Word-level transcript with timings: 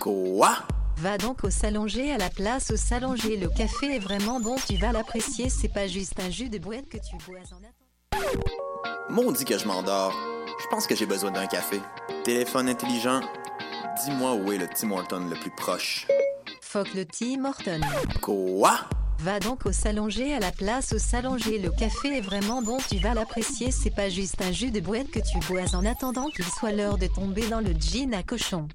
Quoi? 0.00 0.56
Va 0.96 1.18
donc 1.18 1.44
au 1.44 1.50
Salonger 1.50 2.12
à 2.12 2.18
la 2.18 2.30
place 2.30 2.70
au 2.70 2.76
Salonger. 2.76 3.36
Le 3.36 3.48
café 3.48 3.96
est 3.96 3.98
vraiment 3.98 4.40
bon, 4.40 4.56
tu 4.66 4.76
vas 4.76 4.92
l'apprécier. 4.92 5.48
C'est 5.48 5.68
pas 5.68 5.86
juste 5.86 6.18
un 6.20 6.30
jus 6.30 6.48
de 6.48 6.58
boîte 6.58 6.88
que 6.88 6.96
tu 6.96 7.16
bois 7.26 7.38
en 7.38 8.22
attendant. 8.22 8.44
Maudit 9.08 9.44
que 9.44 9.58
je 9.58 9.66
m'endors. 9.66 10.14
Je 10.58 10.66
pense 10.68 10.86
que 10.86 10.94
j'ai 10.94 11.06
besoin 11.06 11.30
d'un 11.30 11.46
café. 11.46 11.80
Téléphone 12.24 12.68
intelligent, 12.68 13.20
dis-moi 14.04 14.34
où 14.34 14.52
est 14.52 14.58
le 14.58 14.68
Tim 14.68 14.90
Horton 14.90 15.26
le 15.28 15.36
plus 15.36 15.50
proche. 15.50 16.06
Fuck 16.62 16.94
le 16.94 17.04
Tim 17.04 17.44
Horton. 17.44 17.80
Quoi? 18.20 18.78
Va 19.18 19.40
donc 19.40 19.66
au 19.66 19.72
Salonger 19.72 20.34
à 20.34 20.40
la 20.40 20.50
place 20.50 20.92
au 20.94 20.98
Salonger. 20.98 21.58
Le 21.58 21.70
café 21.70 22.18
est 22.18 22.22
vraiment 22.22 22.62
bon, 22.62 22.78
tu 22.88 22.96
vas 22.98 23.12
l'apprécier. 23.12 23.70
C'est 23.70 23.94
pas 23.94 24.08
juste 24.08 24.40
un 24.40 24.52
jus 24.52 24.70
de 24.70 24.80
boîte 24.80 25.10
que 25.10 25.20
tu 25.20 25.38
bois 25.46 25.74
en 25.74 25.84
attendant 25.84 26.28
qu'il 26.30 26.46
soit 26.46 26.72
l'heure 26.72 26.96
de 26.96 27.06
tomber 27.06 27.46
dans 27.48 27.60
le 27.60 27.72
jean 27.78 28.14
à 28.14 28.22
cochon. 28.22 28.68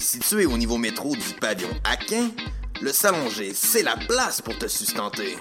Situé 0.00 0.46
au 0.46 0.56
niveau 0.56 0.78
métro 0.78 1.14
du 1.14 1.34
pavillon 1.38 1.68
Aquin, 1.84 2.30
le 2.80 2.90
Salonger, 2.90 3.52
c'est 3.54 3.82
la 3.82 3.96
place 3.96 4.40
pour 4.40 4.56
te 4.56 4.66
sustenter. 4.66 5.36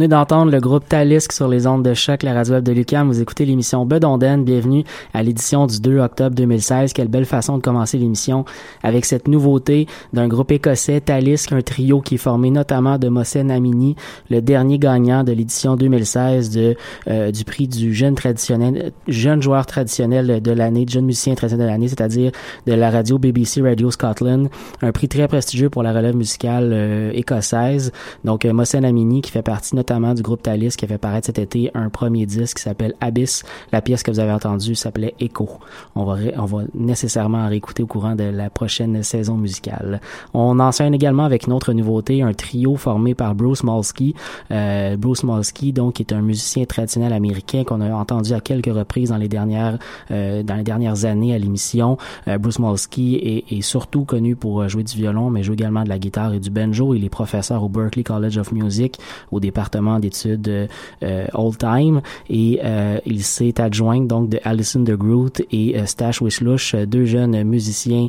Venez 0.00 0.08
d'entendre 0.08 0.50
le 0.50 0.60
groupe 0.60 0.88
Talisk 0.88 1.30
sur 1.30 1.46
les 1.46 1.66
ondes 1.66 1.84
de 1.84 1.92
choc, 1.92 2.22
la 2.22 2.32
radio 2.32 2.54
web 2.54 2.64
de 2.64 2.72
Lucam. 2.72 3.06
Vous 3.06 3.20
écoutez 3.20 3.44
l'émission 3.44 3.84
Bedonden. 3.84 4.44
Bienvenue 4.44 4.82
à 5.12 5.22
l'édition 5.22 5.66
du 5.66 5.78
2 5.78 5.98
octobre 5.98 6.34
2016. 6.34 6.94
Quelle 6.94 7.08
belle 7.08 7.26
façon 7.26 7.58
de 7.58 7.62
commencer 7.62 7.98
l'émission 7.98 8.46
avec 8.90 9.04
cette 9.04 9.28
nouveauté 9.28 9.86
d'un 10.12 10.26
groupe 10.26 10.50
écossais, 10.50 11.00
Talisk, 11.00 11.52
un 11.52 11.62
trio 11.62 12.00
qui 12.00 12.16
est 12.16 12.18
formé 12.18 12.50
notamment 12.50 12.98
de 12.98 13.08
Mohsen 13.08 13.50
Amini, 13.50 13.94
le 14.30 14.42
dernier 14.42 14.78
gagnant 14.78 15.22
de 15.22 15.32
l'édition 15.32 15.76
2016 15.76 16.50
de, 16.50 16.76
euh, 17.08 17.30
du 17.30 17.44
prix 17.44 17.68
du 17.68 17.94
jeune 17.94 18.16
traditionnel, 18.16 18.92
jeune 19.06 19.40
joueur 19.40 19.64
traditionnel 19.66 20.42
de 20.42 20.50
l'année, 20.50 20.84
jeune 20.88 21.04
musicien 21.04 21.34
traditionnel 21.34 21.68
de 21.68 21.72
l'année, 21.72 21.88
c'est-à-dire 21.88 22.32
de 22.66 22.72
la 22.72 22.90
radio 22.90 23.18
BBC 23.18 23.62
Radio 23.62 23.92
Scotland. 23.92 24.48
Un 24.82 24.90
prix 24.90 25.08
très 25.08 25.28
prestigieux 25.28 25.70
pour 25.70 25.84
la 25.84 25.92
relève 25.92 26.16
musicale 26.16 26.70
euh, 26.72 27.12
écossaise. 27.14 27.92
Donc, 28.24 28.44
euh, 28.44 28.52
Mohsen 28.52 28.84
Amini 28.84 29.22
qui 29.22 29.30
fait 29.30 29.42
partie 29.42 29.76
notamment 29.76 30.14
du 30.14 30.22
groupe 30.22 30.42
Thalys 30.42 30.70
qui 30.70 30.84
a 30.84 30.88
fait 30.88 30.98
paraître 30.98 31.26
cet 31.26 31.38
été 31.38 31.70
un 31.74 31.90
premier 31.90 32.26
disque 32.26 32.56
qui 32.56 32.64
s'appelle 32.64 32.94
Abyss. 33.00 33.44
La 33.70 33.82
pièce 33.82 34.02
que 34.02 34.10
vous 34.10 34.18
avez 34.18 34.32
entendue 34.32 34.74
s'appelait 34.74 35.14
Echo. 35.20 35.48
On 35.94 36.04
va, 36.04 36.16
on 36.36 36.44
va 36.44 36.64
nécessairement 36.74 37.48
réécouter 37.48 37.84
au 37.84 37.86
courant 37.86 38.16
de 38.16 38.24
la 38.24 38.50
prochaine 38.50 38.79
saison 39.02 39.36
musicale. 39.36 40.00
On 40.34 40.58
enchaîne 40.60 40.94
également 40.94 41.24
avec 41.24 41.46
une 41.46 41.52
autre 41.52 41.72
nouveauté, 41.72 42.22
un 42.22 42.32
trio 42.32 42.76
formé 42.76 43.14
par 43.14 43.34
Bruce 43.34 43.62
Molsky. 43.62 44.14
Euh, 44.50 44.96
Bruce 44.96 45.22
Molsky, 45.22 45.72
donc, 45.72 46.00
est 46.00 46.12
un 46.12 46.20
musicien 46.20 46.64
traditionnel 46.64 47.12
américain 47.12 47.64
qu'on 47.64 47.80
a 47.80 47.90
entendu 47.92 48.32
à 48.32 48.40
quelques 48.40 48.74
reprises 48.74 49.10
dans 49.10 49.16
les 49.16 49.28
dernières, 49.28 49.78
euh, 50.10 50.42
dans 50.42 50.56
les 50.56 50.62
dernières 50.62 51.04
années 51.04 51.34
à 51.34 51.38
l'émission. 51.38 51.98
Euh, 52.28 52.38
Bruce 52.38 52.58
Molsky 52.58 53.44
est, 53.48 53.60
surtout 53.60 54.04
connu 54.04 54.36
pour 54.36 54.66
jouer 54.68 54.82
du 54.82 54.96
violon, 54.96 55.30
mais 55.30 55.42
joue 55.42 55.52
également 55.52 55.84
de 55.84 55.88
la 55.88 55.98
guitare 55.98 56.32
et 56.32 56.40
du 56.40 56.50
banjo. 56.50 56.94
Il 56.94 57.04
est 57.04 57.10
professeur 57.10 57.62
au 57.62 57.68
Berklee 57.68 58.04
College 58.04 58.38
of 58.38 58.52
Music, 58.52 58.98
au 59.30 59.40
département 59.40 59.98
d'études 59.98 60.68
euh, 61.02 61.26
Old 61.34 61.58
Time, 61.58 62.00
et 62.28 62.60
euh, 62.64 62.98
il 63.06 63.22
s'est 63.22 63.60
adjoint 63.60 64.00
donc 64.00 64.28
de 64.28 64.38
Alison 64.44 64.80
de 64.80 64.94
Groot 64.94 65.42
et 65.50 65.78
euh, 65.78 65.86
Stash 65.86 66.20
Wishlush, 66.20 66.74
deux 66.74 67.04
jeunes 67.04 67.42
musiciens 67.44 68.08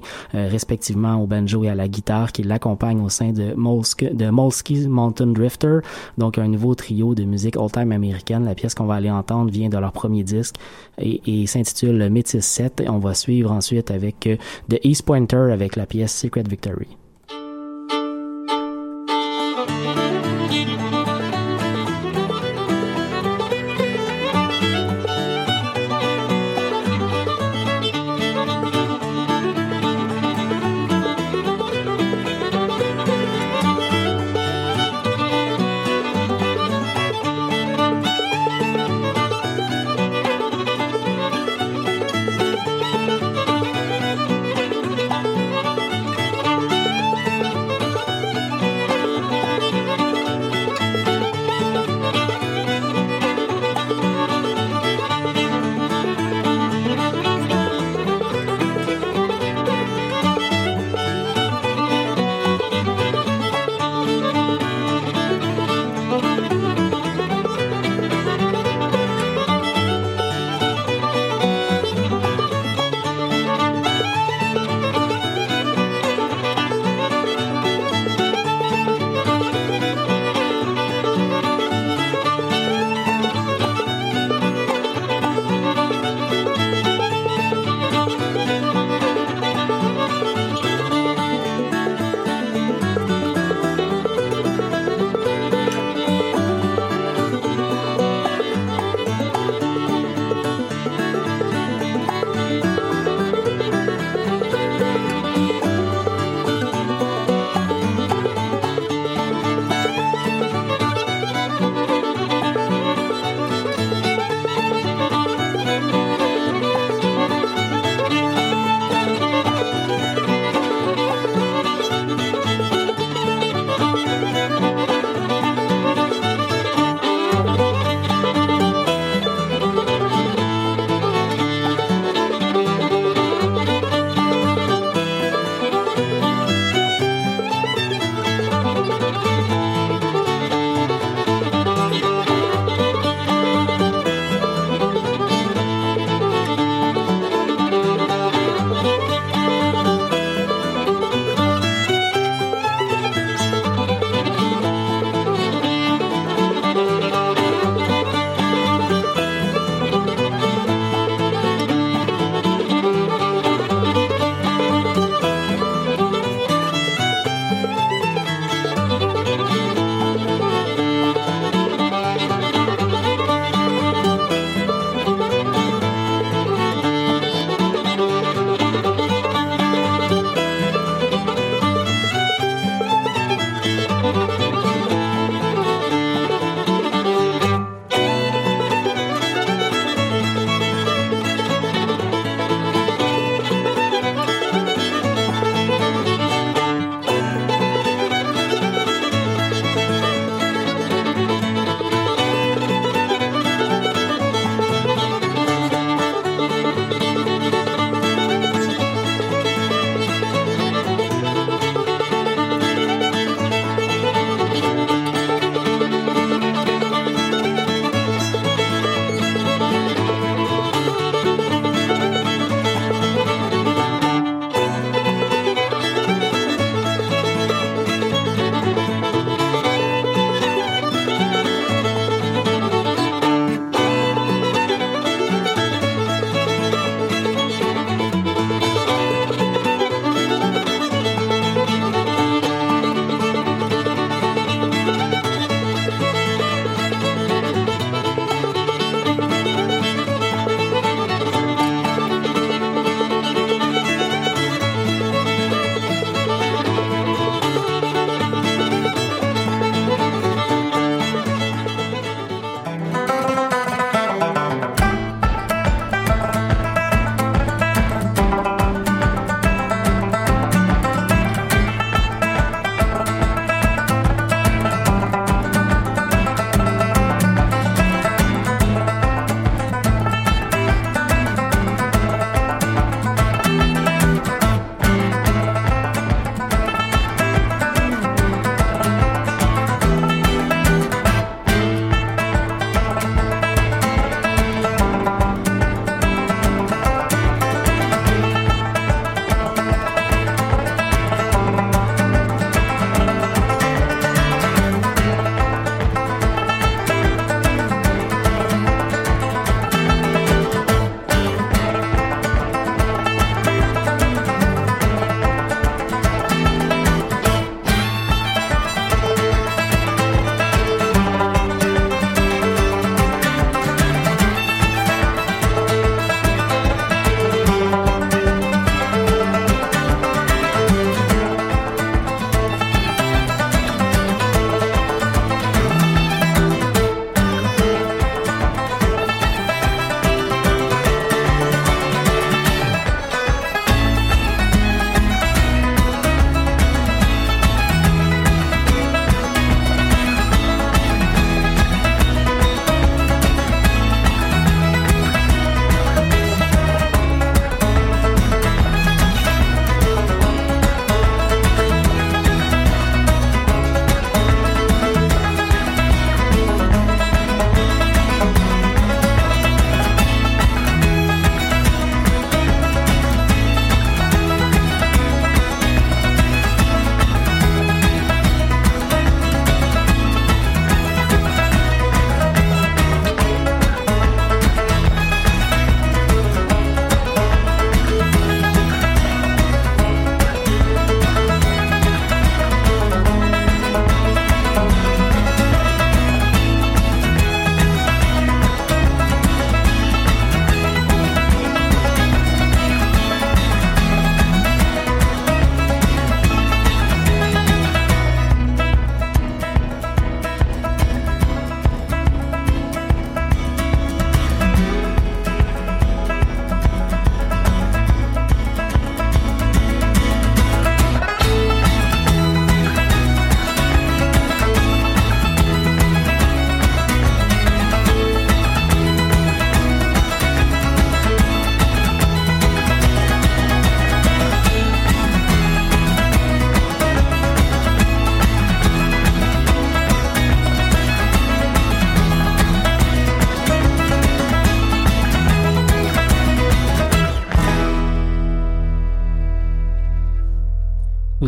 respectivement 0.51 1.15
au 1.15 1.27
banjo 1.27 1.63
et 1.63 1.69
à 1.69 1.75
la 1.75 1.87
guitare 1.87 2.31
qui 2.31 2.43
l'accompagnent 2.43 3.01
au 3.01 3.09
sein 3.09 3.31
de, 3.31 3.53
Molsk, 3.55 4.05
Mountain 4.87 5.27
Drifter, 5.27 5.79
donc 6.17 6.37
un 6.37 6.47
nouveau 6.47 6.75
trio 6.75 7.15
de 7.15 7.23
musique 7.23 7.57
Old 7.57 7.71
Time 7.71 7.91
américaine. 7.91 8.45
La 8.45 8.55
pièce 8.55 8.75
qu'on 8.75 8.85
va 8.85 8.95
aller 8.95 9.11
entendre 9.11 9.51
vient 9.51 9.69
de 9.69 9.77
leur 9.77 9.91
premier 9.91 10.23
disque 10.23 10.55
et, 10.99 11.21
et 11.25 11.47
s'intitule 11.47 12.09
Métis 12.09 12.45
7. 12.45 12.83
On 12.87 12.99
va 12.99 13.13
suivre 13.13 13.51
ensuite 13.51 13.91
avec 13.91 14.29
The 14.69 14.79
East 14.83 15.03
Pointer 15.03 15.51
avec 15.51 15.75
la 15.75 15.85
pièce 15.85 16.15
Secret 16.15 16.43
Victory. 16.47 17.00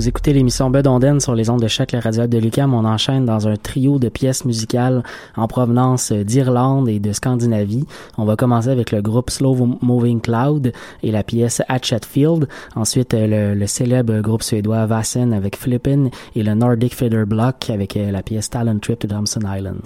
Vous 0.04 0.10
écoutez 0.10 0.34
l'émission 0.34 0.70
Bedonden 0.70 1.22
sur 1.22 1.34
les 1.34 1.50
ondes 1.50 1.62
de 1.62 1.70
chaque 1.70 1.94
radio 1.94 2.28
de 2.28 2.38
Lucam. 2.38 2.74
On 2.74 2.84
enchaîne 2.84 3.24
dans 3.24 3.48
un 3.48 3.56
trio 3.56 4.00
de 4.00 4.10
pièces 4.10 4.44
musicales 4.44 5.02
en 5.38 5.48
provenance 5.48 6.12
d'Irlande 6.12 6.90
et 6.90 7.00
de 7.00 7.14
Scandinavie. 7.14 7.86
On 8.18 8.26
va 8.26 8.36
commencer 8.36 8.68
avec 8.68 8.92
le 8.92 9.02
groupe 9.02 9.30
Slow 9.30 9.78
Moving 9.82 10.20
Cloud 10.20 10.74
et 11.04 11.12
la 11.12 11.24
pièce 11.24 11.62
Hatchetfield. 11.70 12.50
Ensuite, 12.76 13.14
le, 13.14 13.54
le 13.56 13.66
célèbre 13.66 14.20
groupe 14.20 14.44
suédois 14.44 14.86
Vassen 14.88 15.32
avec 15.32 15.56
Flippin 15.56 16.10
et 16.36 16.44
le 16.44 16.54
Nordic 16.54 16.94
Feather 16.96 17.26
Block 17.26 17.70
avec 17.70 17.96
la 17.96 18.24
pièce 18.24 18.50
Talent 18.50 18.80
Trip 18.80 19.00
to 19.00 19.08
Thompson 19.08 19.44
Island. 19.48 19.84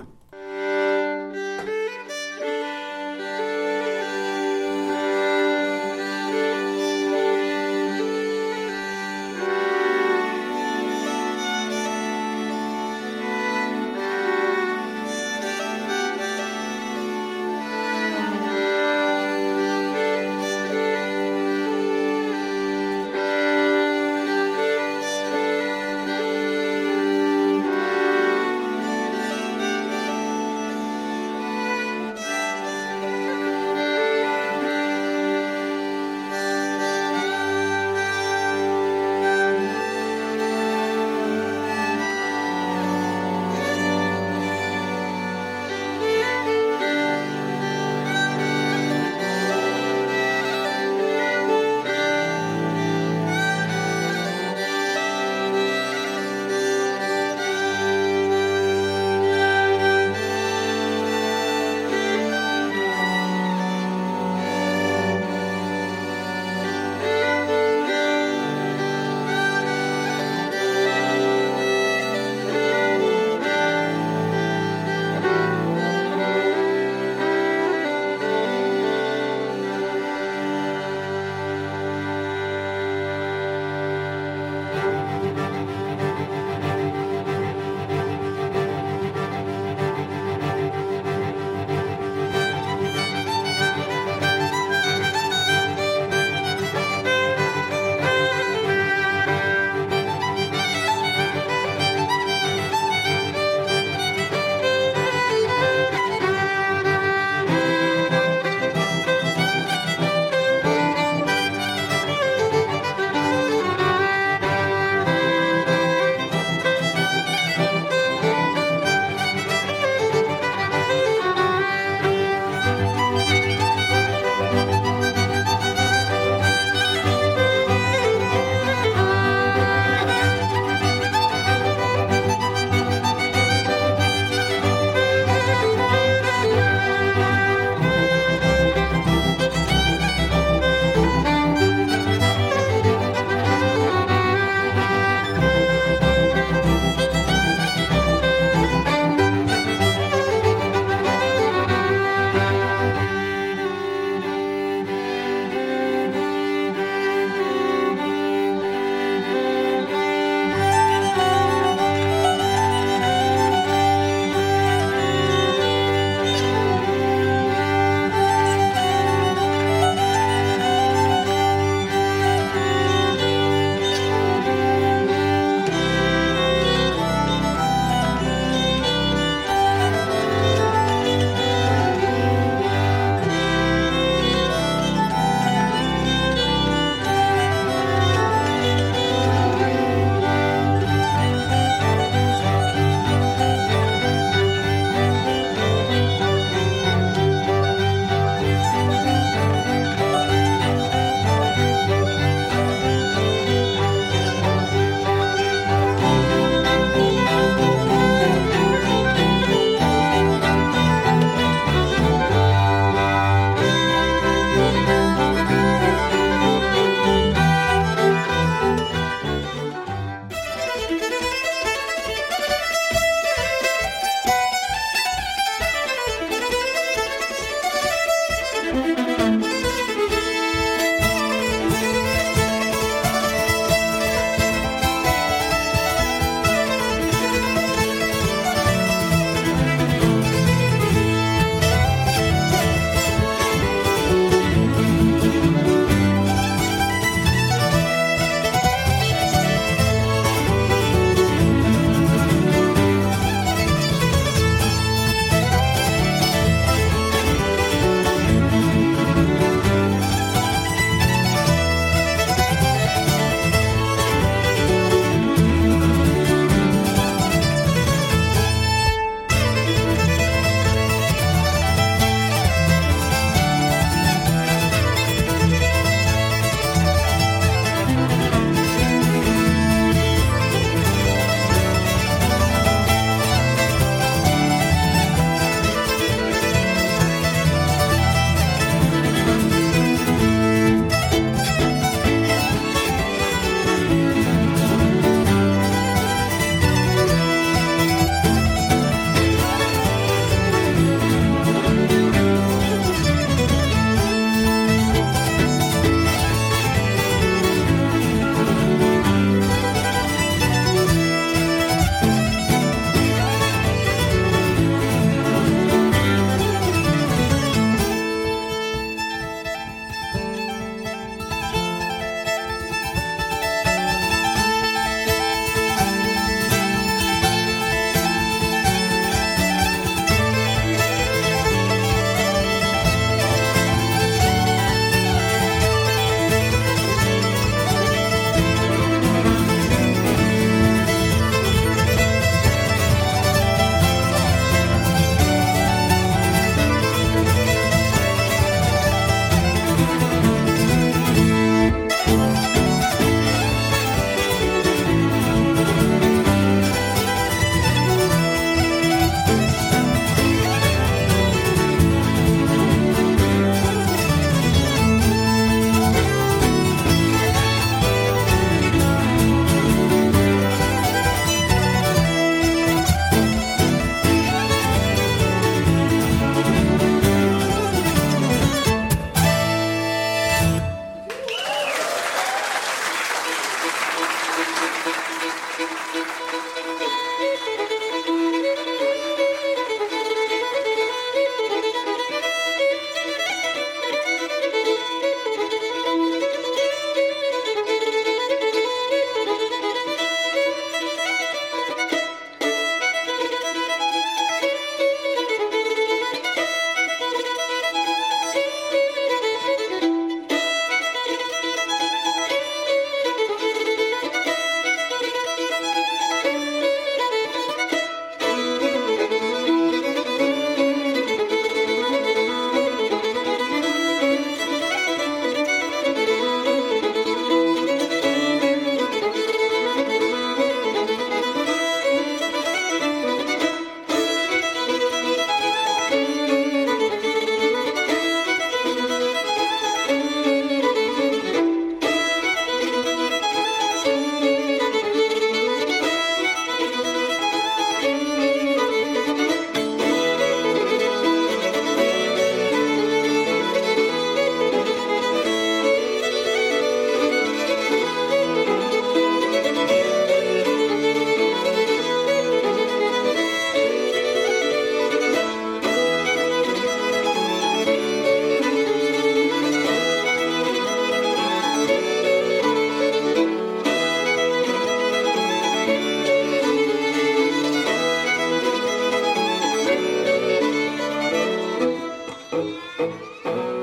Vous 482.78 483.57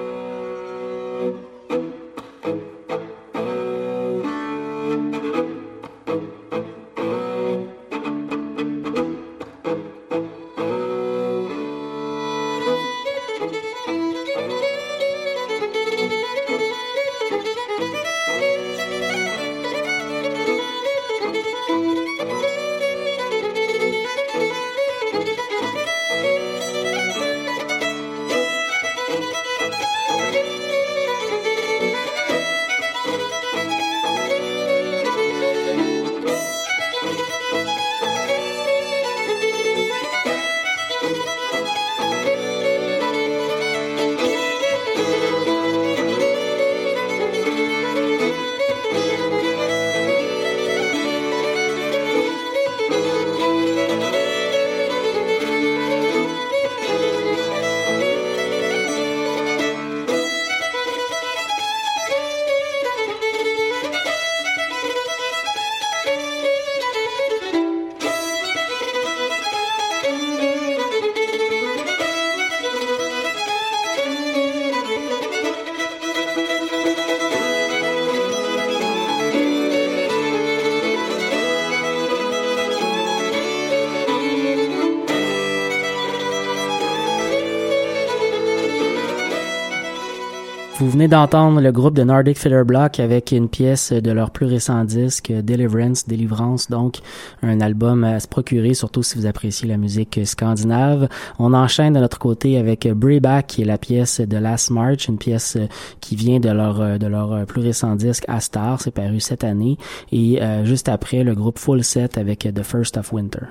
d'entendre 91.08 91.60
le 91.60 91.72
groupe 91.72 91.94
de 91.94 92.02
Nordic 92.02 92.38
Fiddler 92.38 92.64
Block 92.64 93.00
avec 93.00 93.32
une 93.32 93.48
pièce 93.48 93.92
de 93.92 94.10
leur 94.10 94.30
plus 94.30 94.46
récent 94.46 94.84
disque, 94.84 95.32
Deliverance, 95.32 96.06
Délivrance, 96.06 96.70
donc 96.70 96.98
un 97.42 97.60
album 97.60 98.04
à 98.04 98.20
se 98.20 98.28
procurer, 98.28 98.74
surtout 98.74 99.02
si 99.02 99.18
vous 99.18 99.26
appréciez 99.26 99.68
la 99.68 99.76
musique 99.76 100.20
scandinave. 100.24 101.08
On 101.38 101.54
enchaîne 101.54 101.94
de 101.94 102.00
notre 102.00 102.18
côté 102.18 102.58
avec 102.58 102.86
Brayback, 102.88 103.46
qui 103.46 103.62
est 103.62 103.64
la 103.64 103.78
pièce 103.78 104.20
de 104.20 104.36
Last 104.36 104.70
March, 104.70 105.08
une 105.08 105.18
pièce 105.18 105.58
qui 106.00 106.16
vient 106.16 106.40
de 106.40 106.50
leur 106.50 106.98
de 106.98 107.06
leur 107.06 107.46
plus 107.46 107.60
récent 107.60 107.94
disque 107.96 108.24
Astar, 108.28 108.80
c'est 108.80 108.90
paru 108.90 109.20
cette 109.20 109.44
année, 109.44 109.78
et 110.12 110.42
euh, 110.42 110.64
juste 110.64 110.88
après 110.88 111.24
le 111.24 111.34
groupe 111.34 111.58
Full 111.58 111.82
Set 111.82 112.18
avec 112.18 112.40
The 112.40 112.62
First 112.62 112.96
of 112.96 113.12
Winter. 113.12 113.46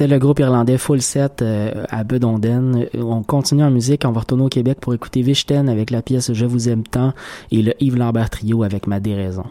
C'était 0.00 0.14
le 0.14 0.18
groupe 0.18 0.38
irlandais 0.38 0.78
Full 0.78 1.02
Set 1.02 1.42
euh, 1.42 1.84
à 1.90 2.04
Bedonden. 2.04 2.86
On 2.94 3.22
continue 3.22 3.64
en 3.64 3.70
musique, 3.70 4.06
on 4.06 4.12
va 4.12 4.20
retourner 4.20 4.44
au 4.44 4.48
Québec 4.48 4.78
pour 4.80 4.94
écouter 4.94 5.20
Vichten 5.20 5.68
avec 5.68 5.90
la 5.90 6.00
pièce 6.00 6.32
Je 6.32 6.46
vous 6.46 6.70
aime 6.70 6.84
tant 6.84 7.12
et 7.50 7.60
le 7.60 7.74
Yves 7.80 7.98
Lambert 7.98 8.30
Trio 8.30 8.62
avec 8.62 8.86
Ma 8.86 8.98
déraison. 8.98 9.44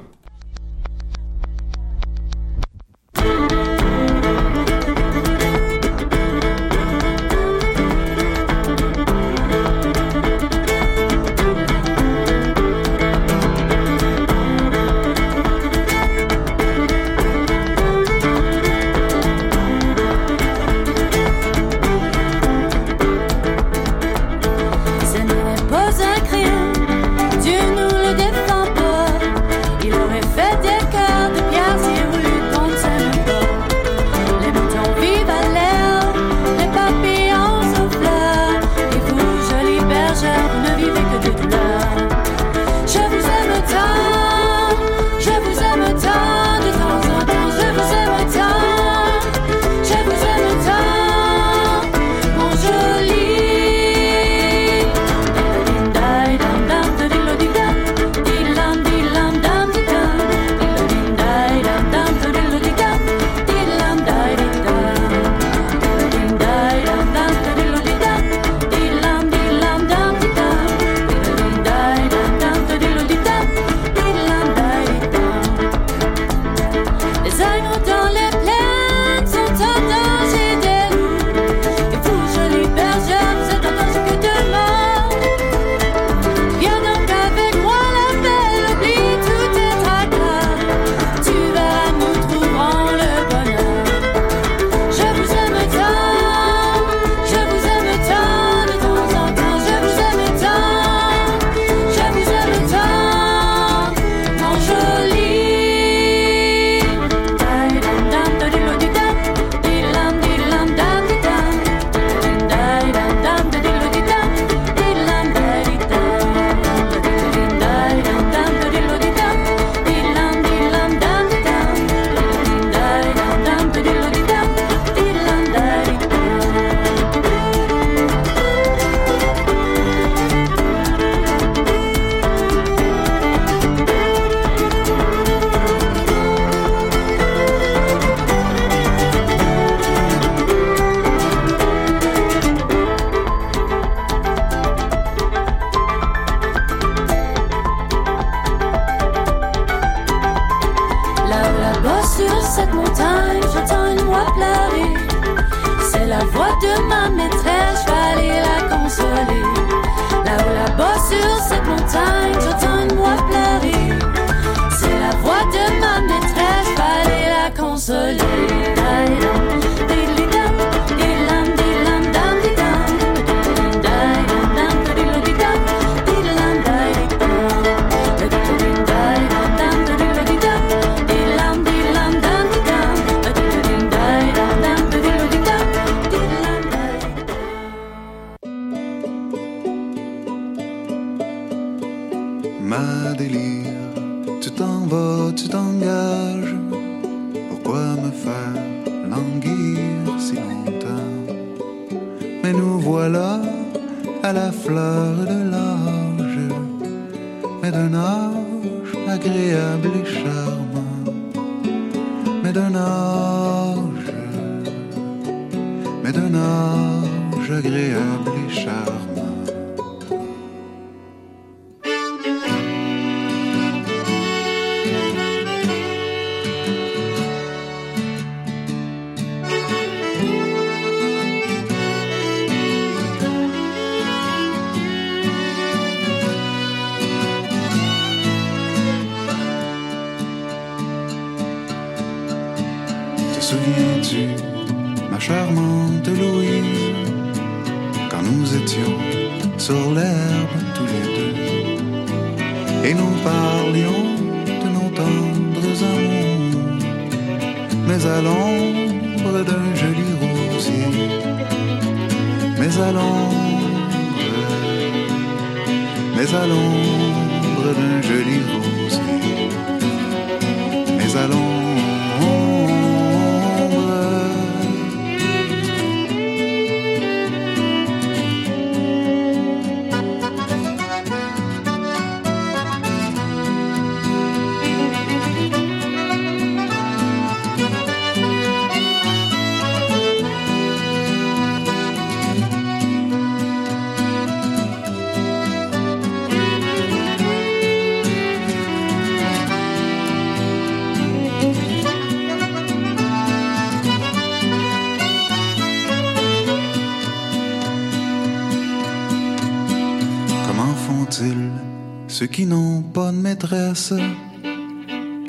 Qui 312.40 312.46
n'ont 312.46 312.82
pas 312.82 313.12
de 313.12 313.18
maîtresse, 313.18 313.94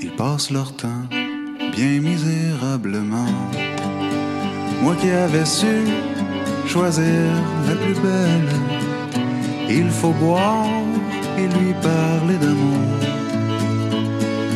ils 0.01 0.13
passent 0.13 0.53
leur 0.53 0.71
temps 0.77 1.03
bien 1.75 1.99
misérablement. 2.01 3.35
Moi 4.81 4.95
qui 4.95 5.11
avais 5.11 5.45
su 5.45 5.75
choisir 6.69 7.27
la 7.67 7.75
plus 7.83 7.99
belle, 8.07 8.53
il 9.69 9.91
faut 9.91 10.15
boire 10.25 10.69
et 11.37 11.49
lui 11.57 11.73
parler 11.83 12.39
d'amour. 12.45 12.87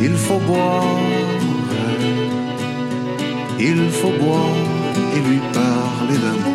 Il 0.01 0.15
faut 0.25 0.39
boire, 0.39 0.99
il 3.59 3.89
faut 3.99 4.15
boire 4.23 4.61
et 5.13 5.21
lui 5.29 5.41
parler 5.61 6.17
d'amour. 6.23 6.54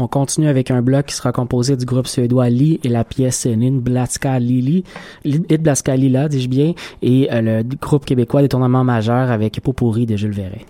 On 0.00 0.06
continue 0.06 0.46
avec 0.46 0.70
un 0.70 0.80
bloc 0.80 1.06
qui 1.06 1.14
sera 1.16 1.32
composé 1.32 1.76
du 1.76 1.84
groupe 1.84 2.06
suédois 2.06 2.48
Lee 2.50 2.78
et 2.84 2.88
la 2.88 3.02
pièce 3.02 3.46
Nidblatska 3.46 4.38
Lili, 4.38 4.84
Nidblatska 5.24 5.96
Lila, 5.96 6.28
dis-je 6.28 6.48
bien, 6.48 6.74
et 7.02 7.28
euh, 7.32 7.62
le 7.62 7.76
groupe 7.76 8.04
québécois 8.04 8.42
des 8.42 8.48
tournements 8.48 8.84
majeurs 8.84 9.32
avec 9.32 9.60
Popourri 9.60 10.06
de 10.06 10.16
Jules 10.16 10.30
Verret. 10.30 10.64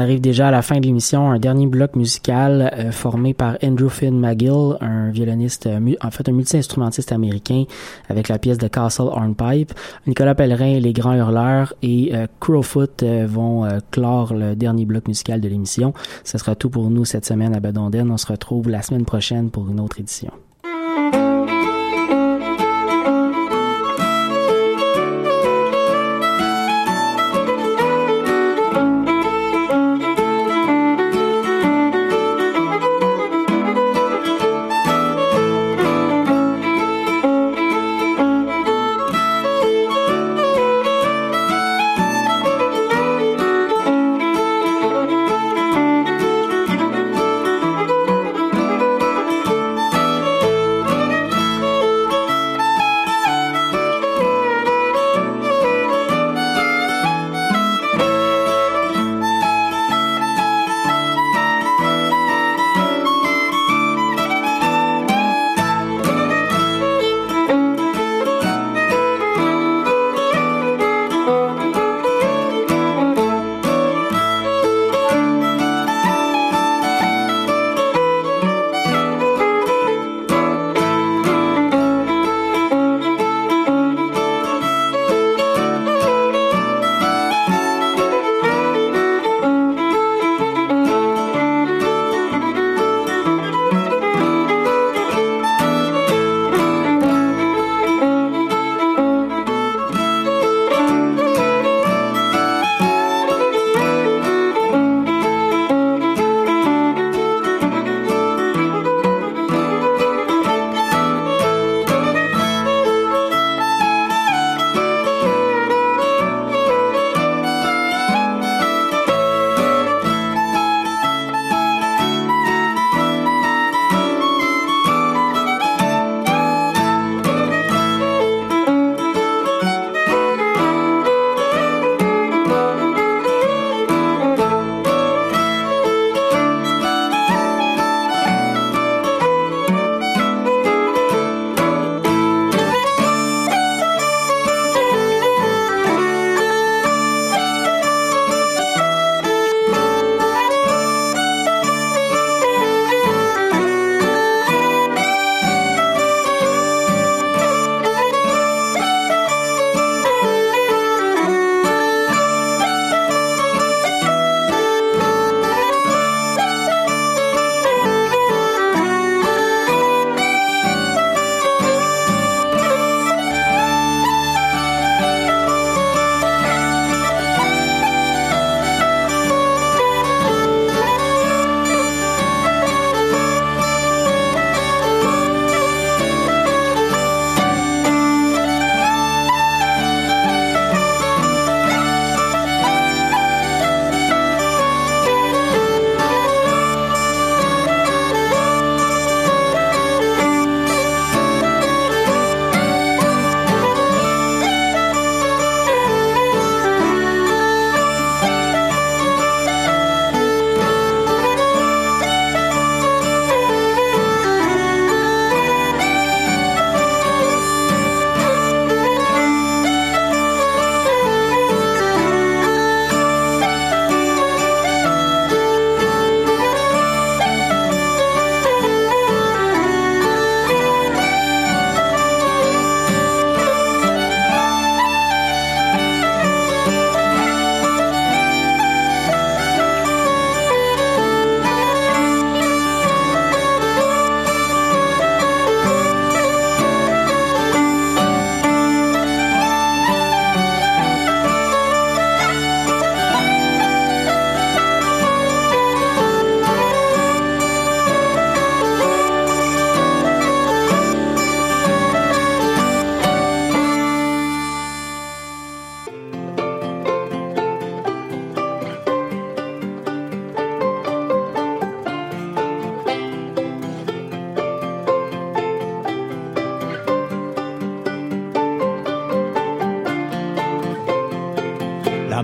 Arrive 0.00 0.20
déjà 0.20 0.48
à 0.48 0.50
la 0.50 0.62
fin 0.62 0.80
de 0.80 0.86
l'émission. 0.86 1.30
Un 1.30 1.38
dernier 1.38 1.66
bloc 1.66 1.94
musical 1.94 2.72
euh, 2.76 2.90
formé 2.90 3.34
par 3.34 3.56
Andrew 3.62 3.88
Finn 3.88 4.18
McGill, 4.18 4.76
un 4.80 5.10
violoniste, 5.10 5.66
euh, 5.66 5.94
en 6.02 6.10
fait 6.10 6.28
un 6.28 6.32
multi-instrumentiste 6.32 7.12
américain, 7.12 7.64
avec 8.08 8.28
la 8.28 8.38
pièce 8.38 8.58
de 8.58 8.68
Castle 8.68 9.02
Hornpipe. 9.02 9.72
Nicolas 10.06 10.34
Pellerin, 10.34 10.80
Les 10.80 10.92
Grands 10.92 11.14
Hurleurs 11.14 11.74
et 11.82 12.10
euh, 12.14 12.26
Crowfoot 12.40 13.04
vont 13.26 13.68
clore 13.90 14.34
le 14.34 14.56
dernier 14.56 14.84
bloc 14.84 15.06
musical 15.06 15.40
de 15.40 15.48
l'émission. 15.48 15.92
Ce 16.24 16.38
sera 16.38 16.54
tout 16.54 16.70
pour 16.70 16.90
nous 16.90 17.04
cette 17.04 17.26
semaine 17.26 17.54
à 17.54 17.60
Bedonden. 17.60 18.10
On 18.10 18.16
se 18.16 18.26
retrouve 18.26 18.68
la 18.68 18.82
semaine 18.82 19.04
prochaine 19.04 19.50
pour 19.50 19.68
une 19.68 19.80
autre 19.80 20.00
édition. 20.00 20.32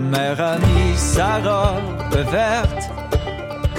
mère 0.07 0.39
a 0.39 0.57
mis 0.57 0.95
sa 0.95 1.37
robe 1.37 2.25
verte 2.31 2.89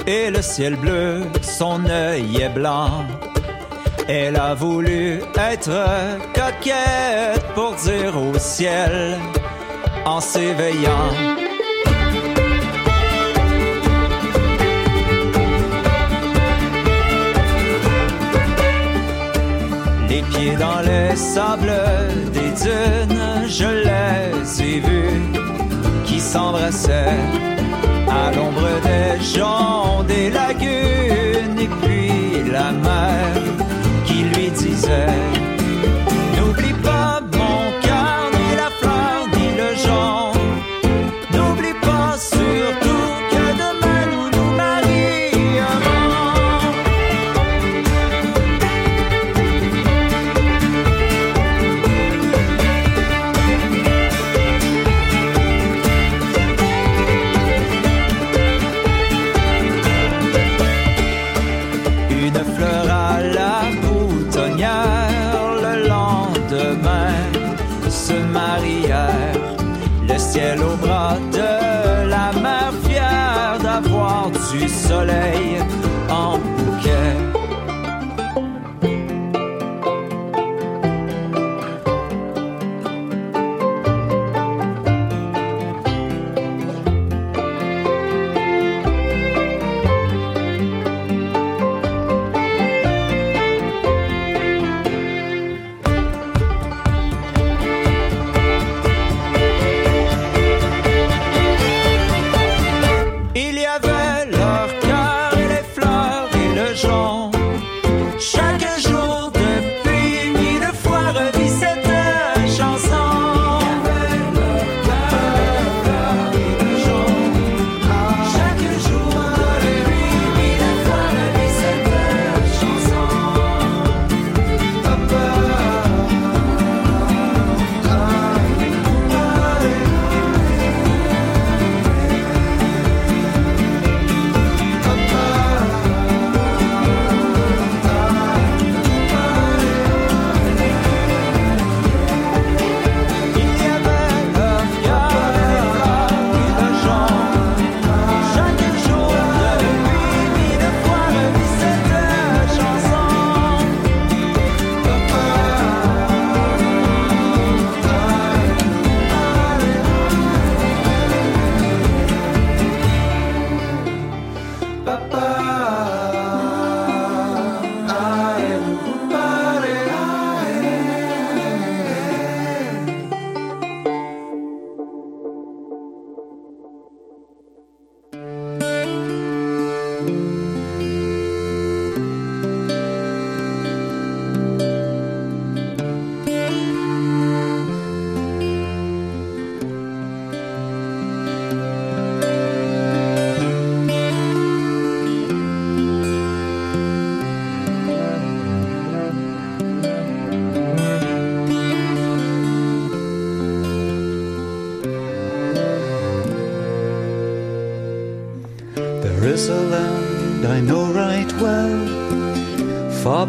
et 0.07 0.29
le 0.29 0.41
ciel 0.41 0.75
bleu, 0.75 1.23
son 1.41 1.85
œil 1.85 2.41
est 2.41 2.49
blanc. 2.49 3.05
Elle 4.07 4.37
a 4.37 4.53
voulu 4.55 5.21
être 5.35 5.71
coquette 6.33 7.45
pour 7.53 7.75
dire 7.75 8.13
au 8.17 8.37
ciel 8.37 9.17
en 10.05 10.19
s'éveillant. 10.19 11.11
Les 20.09 20.21
pieds 20.23 20.55
dans 20.55 20.81
les 20.81 21.15
sables 21.15 21.71
des 22.33 22.51
dunes, 22.63 23.47
je 23.47 23.67
les 23.85 24.63
ai 24.63 24.79
vus 24.79 25.48
s'embrassaient 26.31 27.17
à 28.07 28.31
l'ombre 28.35 28.69
des 28.87 29.23
joncs 29.33 30.05
des 30.05 30.29
lagunes 30.29 31.59
et 31.65 31.69
puis 31.81 32.51
la 32.51 32.71
mer 32.71 33.33
qui 34.05 34.19
lui 34.31 34.51
disait 34.51 35.38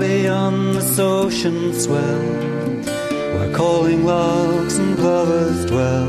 beyond 0.00 0.74
this 0.76 0.98
ocean 0.98 1.74
swell, 1.74 2.22
where 3.34 3.52
calling 3.54 4.04
logs 4.06 4.78
and 4.78 4.96
plovers 4.96 5.66
dwell, 5.66 6.08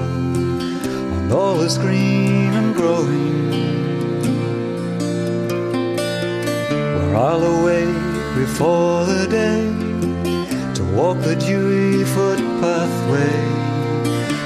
and 1.16 1.32
all 1.32 1.60
is 1.62 1.78
green 1.78 2.54
and 2.60 2.74
growing. 2.74 3.52
Where 6.96 7.16
I'll 7.18 7.44
awake 7.56 8.04
before 8.44 9.06
the 9.06 9.28
day 9.42 9.64
to 10.76 10.84
walk 10.96 11.18
the 11.20 11.36
dewy 11.36 12.06
footpathway 12.16 13.40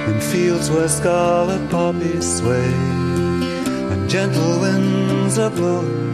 in 0.09 0.20
fields 0.20 0.72
where 0.72 0.89
scarlet 0.89 1.70
poppies 1.70 2.38
sway 2.39 2.74
and 3.91 4.09
gentle 4.09 4.59
winds 4.59 5.38
are 5.38 5.51
blowing. 5.51 6.05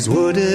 these 0.00 0.08
wooden 0.08 0.49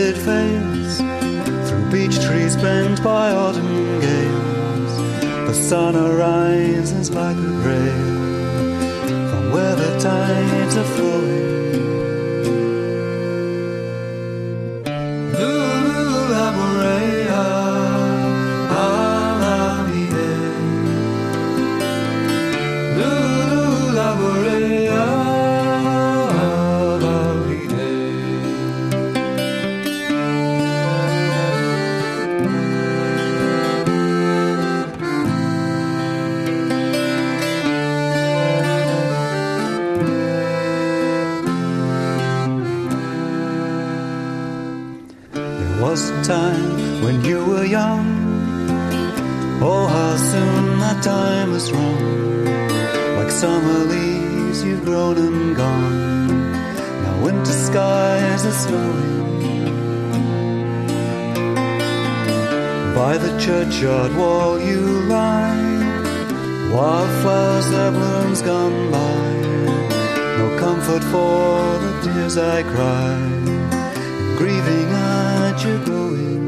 By 62.96 63.18
the 63.18 63.38
churchyard 63.38 64.16
wall 64.16 64.58
you 64.58 64.80
lie, 65.10 66.72
wildflowers 66.72 67.70
their 67.70 67.92
blooms 67.92 68.42
gone 68.42 68.90
by. 68.90 69.32
No 70.38 70.58
comfort 70.58 71.04
for 71.04 71.78
the 71.84 71.92
tears 72.04 72.38
I 72.38 72.64
cry, 72.64 73.20
grieving 74.38 74.90
at 74.94 75.62
your 75.66 75.84
going. 75.84 76.45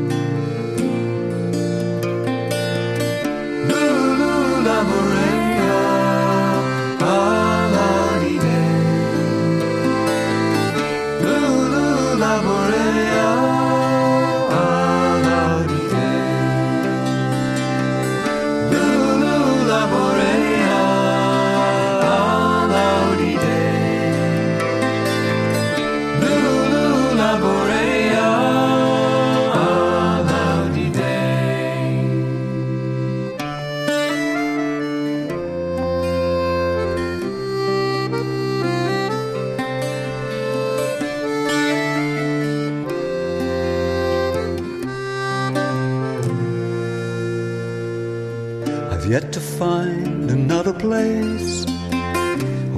Find 49.58 50.30
another 50.30 50.74
place 50.74 51.66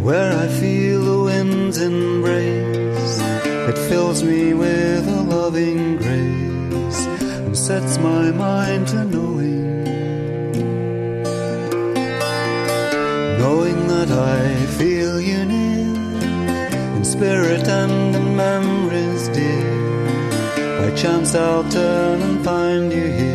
where 0.01 0.31
I 0.31 0.47
feel 0.47 1.01
the 1.03 1.23
wind's 1.25 1.77
embrace. 1.81 3.19
It 3.69 3.77
fills 3.89 4.23
me 4.23 4.53
with 4.53 5.05
a 5.05 5.21
loving 5.21 5.97
grace 5.97 7.05
and 7.45 7.57
sets 7.57 7.97
my 7.97 8.31
mind 8.31 8.87
to 8.89 9.03
knowing. 9.03 9.83
Knowing 13.39 13.87
that 13.87 14.09
I 14.11 14.65
feel 14.77 15.19
you 15.19 15.43
near 15.43 15.95
in 16.95 17.03
spirit 17.03 17.67
and 17.67 18.15
in 18.15 18.37
memories 18.37 19.27
dear. 19.29 20.79
By 20.79 20.95
chance 20.95 21.35
I'll 21.35 21.69
turn 21.69 22.21
and 22.21 22.45
find 22.45 22.93
you 22.93 23.07
here 23.19 23.28